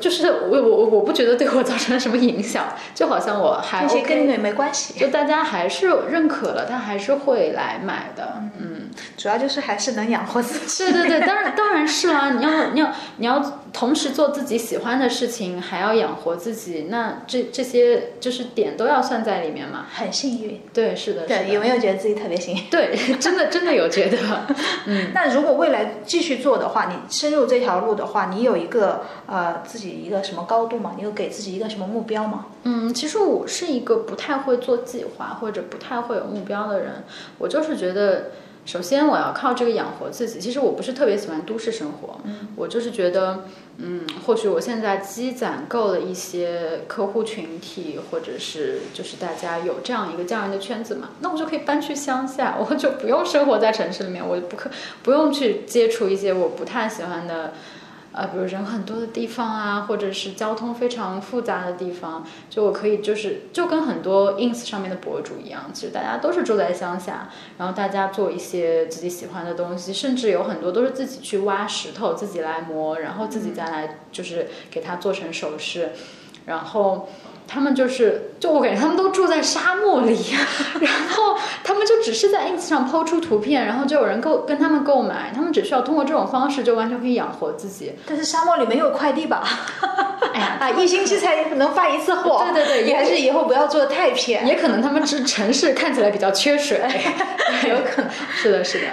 [0.00, 10.84] 就是我我我不觉得对我造成了什么影响，就好像我还 OK，跟你没关系，就大家还是认可了，他还是会来买的，嗯，主要就是还是能养活自己。
[10.84, 19.86] 对对对，当然当然是啦，你要你要你要同时做自己喜欢的事情，还要养活自己，那这这些就是点都要算在里面嘛。
[19.92, 22.62] 很幸运，对，是的，对，有没有觉得自己特别幸运？
[22.70, 24.18] 对， 真的真的有觉得，
[24.86, 25.10] 嗯。
[25.14, 30.94] 那如果未来继续做的话，你深入这条路的话，你有一个呃自己一个什么高度吗？
[30.96, 32.46] 你有给自己一个什么目标吗？
[32.64, 37.04] 嗯，其实我是一个不太会做计划或者不太会有目标的人。
[37.38, 38.30] 我就是觉得，
[38.68, 40.38] 首先我要靠这个养活自己。
[40.38, 42.20] 其实我不是特别喜欢都市生活，
[42.54, 43.44] 我就是觉得，
[43.78, 54.68] 嗯，或许我现在积攒够了一些客户群体，或者是就是大家有这样一个这样一个圈子嘛，那我就可以搬去乡下， 我就不用生活在城市里面，我就不可
[55.02, 57.54] 不用去接触一些我不太喜欢的。
[58.18, 67.28] 呃，比如人很多的地方啊，或者是交通非常复杂的地方，就我可以就是就跟很多 ins 上面的博主一样，其实大家都是住在乡下，
[67.58, 75.90] 然后大家做一些自己喜欢的东西，甚至有很多都是自己去挖石头，自己来磨，然后自己再来就是给它做成首饰，
[76.46, 77.08] 然后。
[77.48, 80.16] 他们就是，就我感觉他们都住在沙漠里，
[80.80, 81.34] 然后
[81.64, 87.94] 他们就只是在 ins 上抛出图片，然后就有人购跟他们购买，他们只需要通过这种方式就完全可以养活自己。
[88.06, 89.42] 但是沙漠里没有快递吧？
[90.34, 92.44] 哎呀， 啊，一星期才能发一次货。
[92.52, 94.46] 对对对，也还是以后不要做的太偏。
[94.46, 96.78] 也可能他们这城市看起来比较缺水，
[97.66, 98.86] 有可能是的，是的。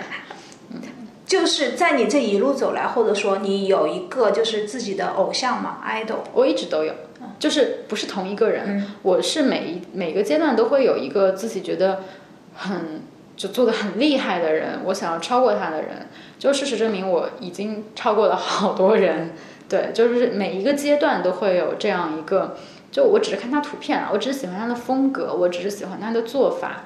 [1.27, 6.93] 就是在你这一路走来，或者说你有一个就是自己的偶像嘛，idol，我一直都有。
[7.37, 12.03] 就是不是同一个人，我是每一每个阶段都会有一个自己觉得
[12.55, 13.01] 很
[13.35, 16.07] 就做的很厉害的人，我想要超过他的人。
[16.39, 19.31] 就事实证明，我已经超过了好多人。
[19.67, 22.55] 对，就是每一个阶段都会有这样一个，
[22.91, 26.83] 就我只是看他图片啊，我只是喜欢他的风格，我只是喜欢他的做法，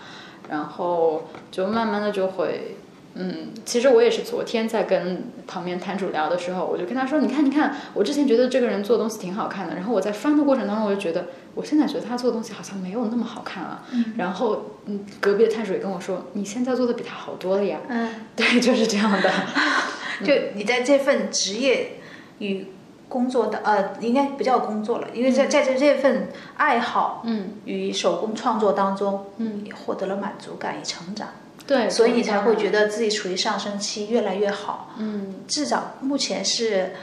[0.50, 2.78] 然后就慢慢的就会。
[3.16, 13.84] 嗯，其实我也是昨天在跟旁边摊主聊的时候，我就跟他说：“你看，你看，我之前觉得这个人做东西挺好看的，然后我在翻的过程当中，我就觉得，我现在觉得他做的东西好像没有那么好看了。”
[14.16, 19.32] 然后，嗯，隔壁的摊主也跟我说：“你现在做的比他好多了呀。”嗯， 对，就是这样的。
[20.24, 21.94] 就你在这份职业
[22.40, 22.68] 与
[23.08, 31.28] 工作的呃，应该不叫工作了，因为在在这这份爱好嗯与手工创作当中，嗯，获得了满足感与成长。
[31.70, 34.96] 对，所以你才会觉得自己处于上升期，越来越好。
[34.98, 36.94] 嗯，至少目前是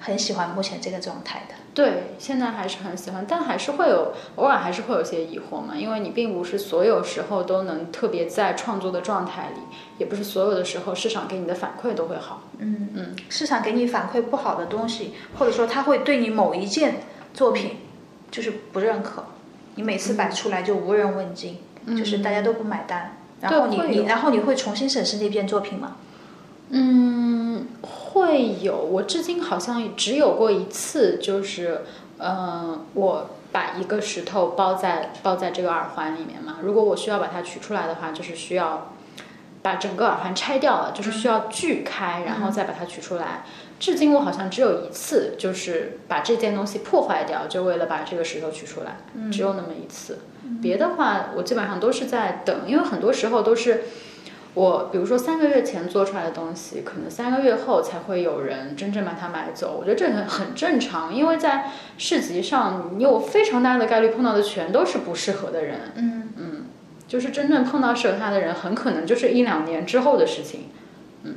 [0.00, 1.54] 很喜欢目前这个状态的。
[1.74, 9.60] 对，现在还是很喜欢，但还是会有偶尔还是会有些疑惑嘛，因为你并不是所有时候都能特别在创作的状态里，
[9.98, 12.44] 也不是所有的时候市场给你的反馈都会好。
[12.56, 17.02] 嗯嗯，市场给你反馈不好的东西，或者说他会对你某一件
[17.34, 17.76] 作品
[18.30, 19.26] 就是不认可，
[19.74, 21.58] 你每次摆出来就无人问津，
[21.98, 23.18] 就是大家都不买单。
[23.50, 25.96] 然后你你然后你会重新审视那篇作品吗？
[26.70, 28.76] 嗯，会有。
[28.76, 31.82] 我至今好像只有过一次，就是，
[32.18, 36.56] 呃，我把一个石头包在包在这个耳环里面嘛。
[36.62, 38.92] 如果我需要把它取出来的话，就是需要
[39.62, 43.44] 把整个耳环拆掉了，就是需要锯开，然后再把它取出来。
[43.80, 48.96] 至今我好像只有一次，就是把这件东西破坏掉，就为了把这个石头取出来，
[49.30, 50.18] 只有那么一次。
[50.62, 53.84] 别的话，我基本上都是在等，因为很多时候都是
[54.54, 59.76] 我，比如说三个月前做出来的东西，可能三个月后才会有人真正把它买走。
[59.78, 65.92] 我觉得这很很正常，因为在市集上，你有非常大的概率碰到的全都是不适合的人。
[65.96, 66.64] 嗯嗯，
[67.08, 70.68] 就是真正碰到适合他的人，很可能就是一两年之后的事情。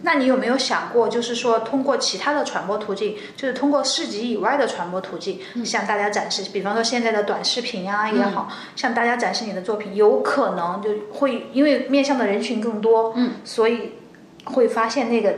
[0.04, 13.94] 那你有没有想过，就是说通过其他的传播途径，就是通过市集以外的传播途径，向大家展示，比方说现在的短视频啊也好，向大家展示你的作品，有可能就会因为面向的人群更多，嗯，所以
[14.44, 15.34] 会发现那个，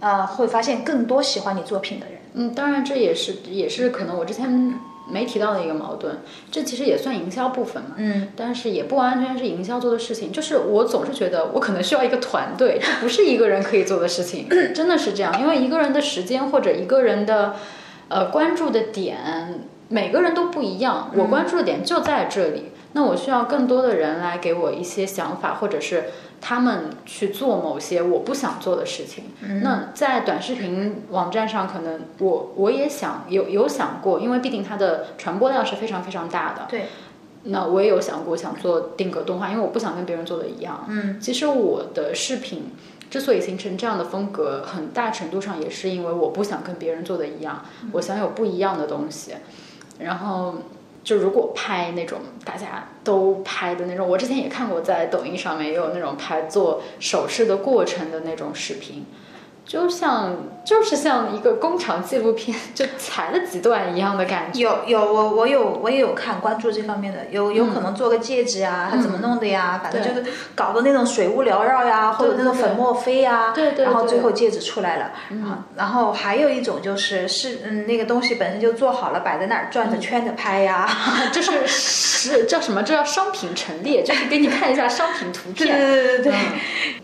[0.00, 2.18] 呃，会发现更多喜欢你作品的人。
[2.34, 4.78] 嗯，当然这也是也是可能我之前。
[5.10, 6.18] 没提到的一个矛盾，
[6.50, 7.90] 这其实也算营销部分嘛。
[7.96, 10.30] 嗯，但是也不完全是营销做的事情。
[10.30, 15.40] 就是我总是觉得我可能需要一个团队，这不是一个人可以做的事情，真的是这样。
[15.40, 17.56] 因为一个人的时间或者一个人的
[18.08, 22.70] 呃关注的点，每个人都不一样，我关注的点就在这里。
[22.92, 26.04] 那我需要更多的人来给我一些想法，或者是
[26.40, 29.24] 他们去做某些我不想做的事情。
[29.62, 36.66] 那在短视频网站上，可能我我也想有有想过，因为毕竟它的传播量是非常非常大的。
[36.68, 36.86] 对。
[37.44, 40.84] 那我也有想过想做定格动画，因为我不想跟别人做的一样。
[40.88, 41.20] 嗯。
[41.20, 42.72] 其实我的视频
[43.10, 49.32] 之所以形成这样的风格，很大程度上也是因为我不想跟别人做的一样，我想有不一样的东西。
[49.98, 50.54] 然后。
[51.08, 59.06] 就如果拍那种大家都拍的那种，我之前也看过，在抖音上面也有那种拍做首饰的过程的那种视频。
[59.68, 64.60] 就像就是像一个工厂纪录片，就裁了几段一样的感觉。
[64.60, 69.78] 有有我我有我也有看关注这方面的，有有可能做个戒指呀，他怎么弄的呀？
[69.82, 73.84] 反正就是搞的那种水雾缭绕呀，或者那种粉末飞呀，对对。
[73.84, 75.12] 然后最后戒指出来了。
[75.28, 75.62] 嗯。
[75.76, 80.88] 然后还有一种就是是嗯那个东西本身就做好了摆在那儿转着圈着拍呀，
[81.30, 82.82] 就是是叫什么？
[82.82, 85.68] 这叫商品陈列，就是给你看一下商品图片。
[85.76, 86.34] 对对对对对。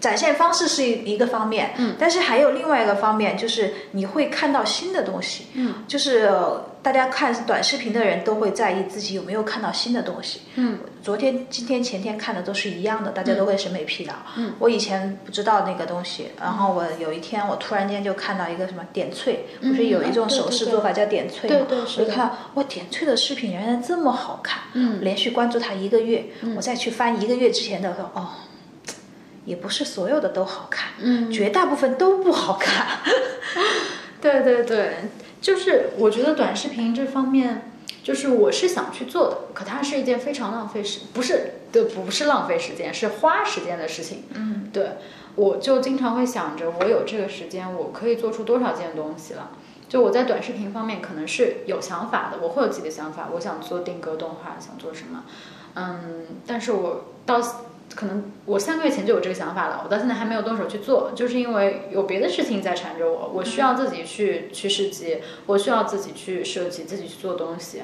[0.00, 2.53] 展现方式是一一个方面，嗯，但是还有。
[2.54, 6.30] 另外一个方面就是你会看到新的东西，嗯，就是
[6.82, 21.66] 大家看短视频的人都会在意自己有没有看到新的东西，嗯，昨天、今天、前天看的都是一样的，大家都会审美疲劳，嗯，我以前不知道那个东西，然后我有一天我突然间就看到一个什么点翠，不是有一种首饰做法叫点翠吗？
[21.68, 26.24] 对对，我就看哇，点翠的视频原来这么好看，嗯，连续关注他一个月，
[26.56, 28.28] 我再去翻一个月之前的说哦。
[29.44, 32.98] 也不是所有的都好看，嗯，绝大部分都不好看。
[34.20, 37.70] 对对对，就是我觉得短视频这方面，
[38.02, 44.24] 就是我是想去做的，可它是一件非常浪费时，不是对，不是浪费时间，是花时间的事情。
[44.32, 44.92] 嗯，对，
[45.34, 49.50] 我就经常会想着，我有这个时间，我可以做出多少件东西了。
[49.86, 55.24] 就我在短视频方面可能是有想法的，我会有自己的想法，我想做定格动画，想做什么，
[55.74, 57.42] 嗯，但是我到。
[57.94, 67.82] 可能我三个月前就有这个想法了，我到现在还没有动手去做，就是因为有别的事情在缠着我，我需要自己去去试机，我需要自己去设计，自己去做东西。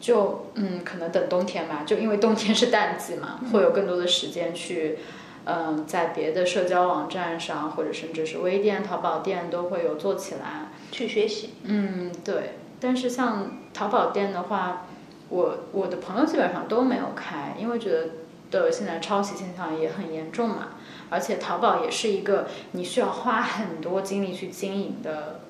[0.00, 4.98] 就嗯，可能等冬天吧，就因为冬天是淡季嘛，会有更多的时间去，
[5.44, 11.54] 嗯，在别的社交网站上，或者甚至是微店、淘宝店都会有做起来去学习。
[11.62, 12.56] 嗯，对。
[12.80, 14.86] 但是像淘宝店的话，
[15.30, 18.08] 我我的朋友基本上都没有开，因为觉得。
[18.54, 20.68] 的现在抄袭现象也很严重嘛，
[21.10, 25.40] 而且淘宝也是一个你需要花很多精力去经营的，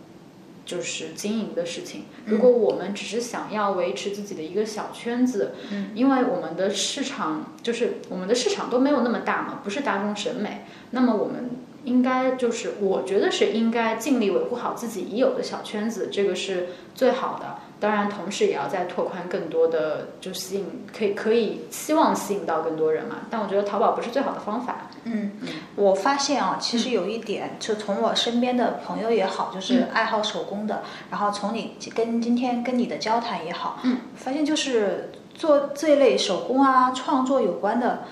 [0.65, 2.07] 就是经营的事情。
[2.25, 11.51] 如果我们只是想要维持自己的一个小圈子，嗯，因为我们的市场就是我们的市场都没有那么大嘛，不是大众审美，那么我们
[11.85, 17.59] 应该就是我觉得是应该尽力维护好自己已有的小圈子，这个是最好的。
[17.81, 23.17] 当然，同时也要再拓宽更多的，就吸引可以可以希望吸引到更多人嘛。
[23.29, 24.89] 但我觉得淘宝不是最好的方法。
[25.05, 25.33] 嗯，
[25.77, 38.05] 我发现啊，其实有一点，就从我身边的朋友也好，就是爱好手工的，然后从你跟今天跟你的交谈也好，嗯，发现就是做这一类手工啊创作有关的，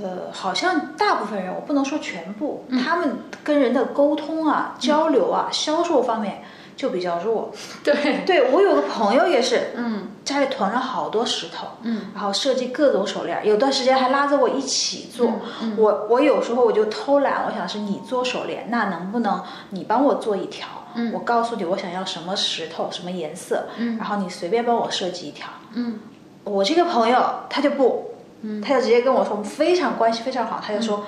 [0.00, 6.42] 呃，好像大部分人，我不能说全部，他们跟人的沟通啊、交流啊、销售方面。
[6.80, 7.50] 就比较弱，
[7.84, 15.30] 对，对我有个朋友也是，嗯，家里囤了好多石头，嗯，然后设计各种手链，有段时间还拉着我一起做。
[15.60, 20.66] 嗯，我我有时候我就偷懒，我想是你做手链，那能不能你帮我做一条？
[20.94, 25.46] 嗯，我告诉你我想要什么石头，什么颜色，嗯，然后你随便帮我设计一条。
[25.74, 26.00] 嗯，
[26.44, 31.04] 我这个朋友他就不，嗯，他就直接跟我说，我们非常关系非常好，他就说。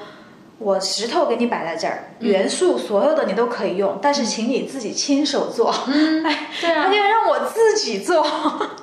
[0.62, 5.74] 我石头给你摆在这儿，元素所有的你都可以用，但是请你自己亲手做。
[5.88, 6.22] 嗯，
[6.60, 8.24] 对啊，他就让我自己做。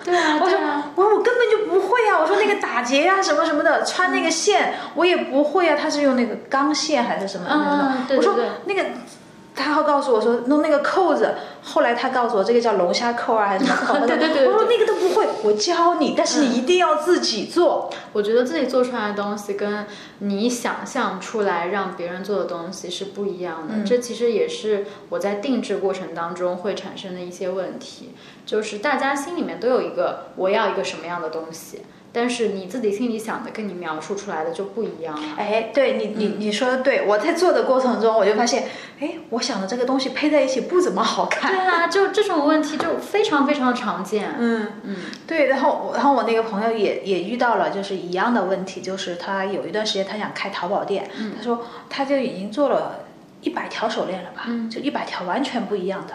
[0.04, 0.58] 对啊， 我说
[0.96, 7.48] 我说我根本就不会啊，我说那个打结呀什么什么的，穿那个线我也不会啊，他是用那个钢线还是什么？
[7.50, 8.30] 嗯，对对对。
[8.30, 8.86] 我说那个。
[9.60, 14.08] 他还告诉我说弄那个扣子，后来他告诉我这个叫龙虾扣啊还是什么 扣？
[14.08, 17.90] 对对对，我说那个都不会，我教你，但是你一定要自己做。
[18.14, 19.86] 我觉得自己做出来的东西跟
[20.20, 31.82] 你想象出来让别人做的东西是不一样的，这其实也是我在定制过程当中会产生的一些问题，就是大家心里面都有一个我要一个什么样的东西。
[32.12, 35.22] 但是你自己心里想的跟你描述出来的就不一样了。
[35.38, 37.06] 哎，对你，你你说的对。
[37.06, 38.68] 我在做的过程中，我就发现，
[39.00, 41.52] 哎，我想的这个东西配在一起不怎么好看。
[41.52, 44.36] 对啊， 就这种问题就非常非常常见。
[44.38, 44.96] 嗯嗯，
[45.28, 45.46] 对。
[45.48, 53.06] 然后，然后我那个朋友也也遇到了就是一样的问题，就是他有一段时间他想开淘宝店，他说他就已经做了
[53.42, 54.44] 一百条手链了吧？
[54.48, 56.14] 嗯，就一百条完全不一样的，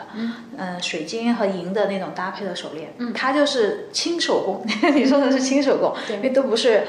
[0.57, 4.63] 嗯，水晶和银的那种搭配的手链，嗯，它就是轻手工，
[4.95, 6.85] 你说的是轻手工，因为都不是。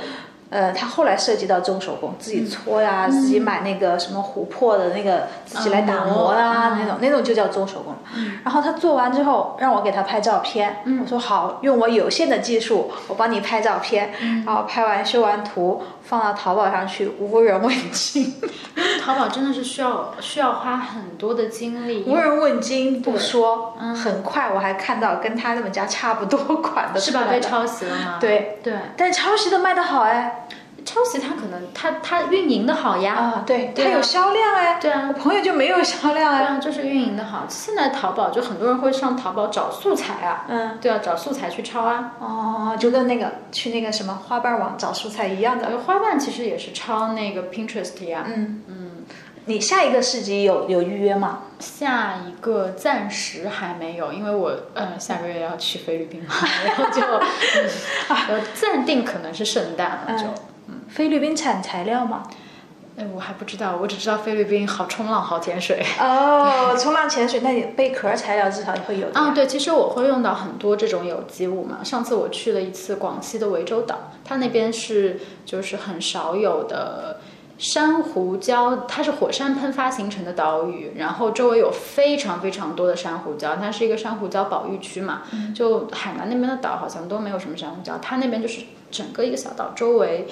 [0.51, 7.95] 呃，他后来涉及到重手工，自己搓呀，自己买那个什么琥珀的那个，自己来打磨啊，那种那种就叫重手工。
[8.43, 14.13] 然后他做完之后，让我给他拍照片，我说好，用我有限的技术，我帮你拍照片。
[14.45, 18.33] 然后拍完修完图，放到淘宝上去，无人问津。
[19.01, 22.03] 淘宝真的是需要需要花很多的精力。
[22.07, 27.25] 无人问津不说，很快我还看到跟他们家差不多款的，是吧？
[27.29, 28.17] 被抄袭了吗？
[28.19, 30.47] 对对，但抄袭的卖的好哎。
[30.85, 33.13] 抄袭它可能它它运营的好呀。
[33.15, 37.45] 啊，对，它有销量哎，对啊，我朋友就没有销量哎，对啊，就是运营的好。
[37.49, 45.79] 现在淘宝就很多人会上淘宝找素材啊，嗯，对啊，找素材去抄啊，哦，就跟那个去那个什么花瓣网找素材一样的。
[45.79, 48.63] 花瓣其实也是抄那个 Pinterest 呀，嗯。
[48.67, 48.91] 嗯。
[49.47, 51.41] 你下一个市集有有预约吗？
[51.59, 56.33] 下一个暂时还没有，因为我嗯下个月要去菲律宾嘛，
[56.65, 57.01] 然后就
[58.09, 60.25] 呃暂定可能是圣诞了就。
[60.95, 62.23] 菲律宾产材料吗？
[62.97, 65.85] 哎，我还不知道，我只知道菲律宾好冲浪，好潜水。
[65.99, 69.09] 哦，冲浪潜水，那你贝壳材料至少会有。
[69.13, 71.83] 啊，对，其实我会用到很多这种有机物嘛。
[71.83, 77.19] 上次我去了一次广西的涠洲岛，它那边是就是很少有的
[77.57, 85.23] 珊瑚礁，它是火山喷发形成的岛屿，然后周围有非常非常多的珊瑚礁，它是一个珊瑚礁保育区嘛。
[85.53, 90.25] 就海南那边的岛好像都没有什么珊瑚礁，它那边就是整个一个小岛周围。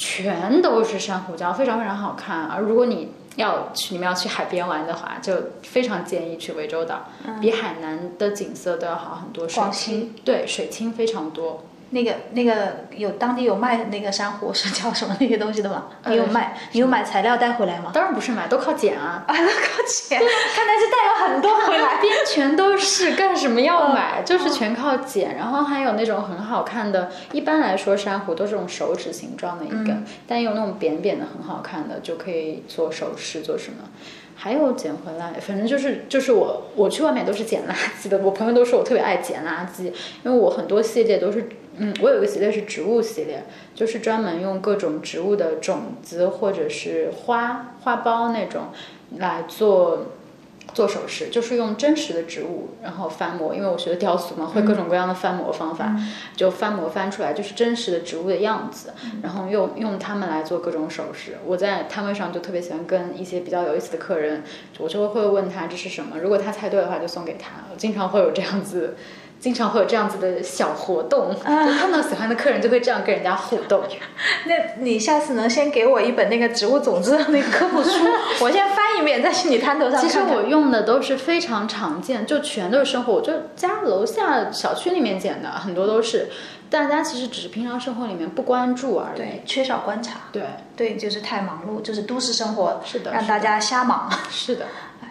[0.00, 2.46] 全都是珊瑚礁，非常非常好看。
[2.46, 7.04] 而如果你要去，你们要去海边玩的话，就非常建议去涠洲岛，
[7.38, 9.46] 比海南的景色都要好很多。
[9.46, 11.64] 水清，对，水清非常多。
[11.92, 15.86] 那个那个有当地有卖那个珊瑚是叫什么那些东西的吗？
[16.06, 16.56] 你有卖？
[16.70, 17.90] 你有买材料带回来吗？
[17.92, 19.24] 当然不是买，都靠捡啊！
[19.26, 20.20] 啊，都靠捡！
[20.20, 22.00] 看来是带了很多回来。
[22.00, 24.22] 边全都是，干什么要买？
[24.22, 25.36] 就是全靠捡。
[25.36, 33.78] 然后还有那种很好看的，一般来说珊瑚都是这种手指形状的一根，但有那种扁扁的很好看的，就可以做首饰做什么。
[34.36, 38.16] 还有捡回来，反正就是就是我我去外面都是捡垃圾的。
[38.18, 41.48] 我朋友都说我特别爱捡垃圾，因为我很多系列都是。
[41.82, 48.64] 嗯，我有一个系列是植物系列，就是专门用各种植物的种子或者是花花苞那种
[49.16, 50.08] 来做
[50.74, 55.96] 做首饰，就是用真实的植物，然后翻模，因为我学的雕塑嘛，会各种各样的翻模方法，
[56.36, 61.38] 就翻模翻出来就是真实的植物的样子，然后用用它们来做各种首饰。
[61.46, 64.44] 我在摊位上就特别喜欢跟一些比较有意思的客人，
[64.78, 68.96] 我就会问他这是什么，如果他猜对的话就送给他，我经常会有这样子。
[69.40, 73.82] 经常会有这样子的小活动， 就看到喜欢的客人就会这样跟人家互动。
[74.44, 78.06] 那你下次能先给我一本那个植物种子的那个科普书，
[78.44, 79.98] 我先翻一遍再去你摊头上。
[80.00, 86.28] 其实我用的都是非常常见，就全都是生活，我就家楼下小区里面捡的，很多都是。
[86.68, 90.20] 大家其实只是平常生活里面不关注而已，对，缺少观察。
[90.30, 90.44] 对
[90.76, 94.08] 对，就是太忙碌，就是都市生活，是的，让大家瞎忙。
[94.30, 94.66] 是的。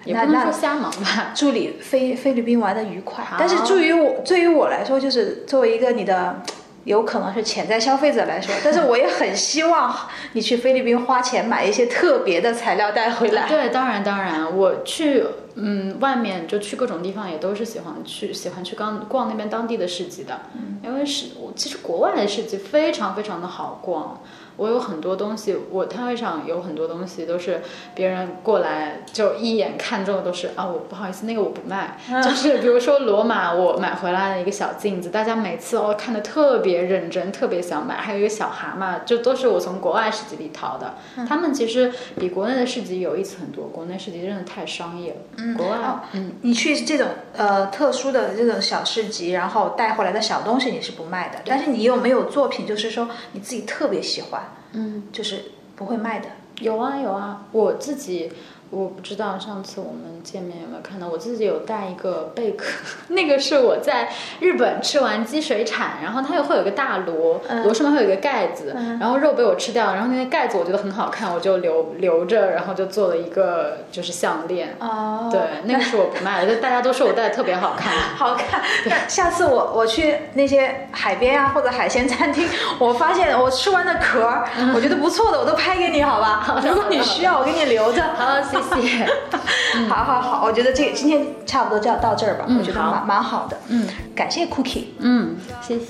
[0.05, 1.31] 也不能说瞎忙吧。
[1.35, 3.23] 祝你菲菲律宾玩的愉快。
[3.37, 6.41] 但是，对于我，对于我来说，就是作为一个你的，
[6.85, 9.95] 有可能是潜在消费者来说，但是我也很希望
[10.33, 13.47] 你去菲律宾花钱买一些特别的材料带回来。
[13.47, 15.23] 对，当然当然，我去，
[15.55, 20.39] 嗯，外面就去各种地方，也都是喜欢去喜欢去刚逛那边当地的市集的，
[20.83, 24.21] 因为是我，其实国外的市集非常非常的好逛。
[24.59, 27.61] 我有很多东西，我摊位上有很多东西都是
[27.95, 31.97] 别人过来就一眼看中的都是啊，我不好意思，那个我不卖。
[32.21, 37.95] 就是比如说罗马，我买回来的一个小镜子，大家每次哦看的特别认真，特别想买。
[37.95, 40.95] 还有一个小蛤蟆，就都是我从国外市集里淘的。
[41.25, 45.17] 他们其实比国内的市集有意思很多，国内市集真的太商业了。
[45.37, 45.77] 嗯，国外，
[46.11, 47.07] 嗯，你去这种
[47.37, 54.41] 呃特殊的这种小市集，然后带回来的小东西你是不卖的，但是你有没有作品，就是说你自己特别喜欢？
[54.73, 55.43] 嗯，就是
[55.75, 56.27] 不会卖的。
[56.61, 58.31] 有啊有啊，我自己。
[58.71, 62.65] 我不知道上次我们见面有没有看到，我自己有带一个贝壳，
[63.09, 64.09] 那个是我在
[64.39, 74.75] 日本吃完积水产，然后它又会有个大螺，螺上面会有一个盖子，然后肉被我吃掉，然后那个盖子我觉得很好看，我就留留着，然后就做了一个就是项链。
[74.79, 77.91] 哦，对，那个是我不卖的，就大家都说我戴的特别好看。
[78.15, 78.61] 好看。
[79.07, 82.47] 下次我我去那些海边啊或者海鲜餐厅，
[82.77, 84.31] 我发现我吃完的壳，
[84.75, 86.61] 我觉得不错的，我都拍给你，好吧？
[86.63, 88.03] 如果你需要，我给你留着。
[88.15, 88.81] 好，谢。
[88.81, 95.85] 谢谢，好好好，我觉得这今天差不多就要到这儿吧，我觉得蛮蛮好的，嗯，感谢 Cookie，嗯，谢谢，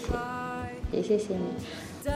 [0.91, 2.09] 也谢谢你。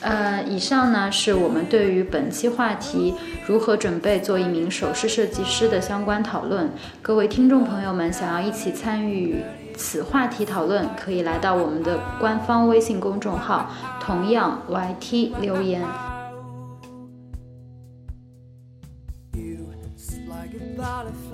[0.00, 3.14] 呃，以上呢是我们对于本期话题
[3.46, 6.70] 如何准备做一名首饰设计师的相关讨论。
[7.02, 9.42] 各位听众朋友们，想要一起参与
[9.76, 13.70] 此话题讨论，可以来到我们的官方微信公众号，
[14.00, 15.82] 同样 YT 留言。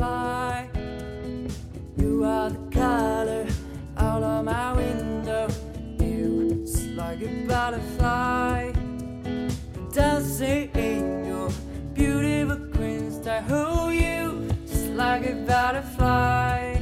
[0.01, 0.67] fly.
[1.99, 3.47] You are the color
[3.99, 5.47] out of my window.
[5.99, 8.73] You, it's like a butterfly,
[9.93, 11.51] dancing in your
[11.93, 13.43] beautiful green sky.
[13.43, 16.81] Who you, just like a butterfly.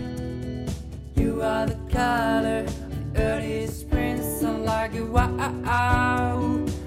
[1.16, 5.34] You are the color of early spring sun, like a wow,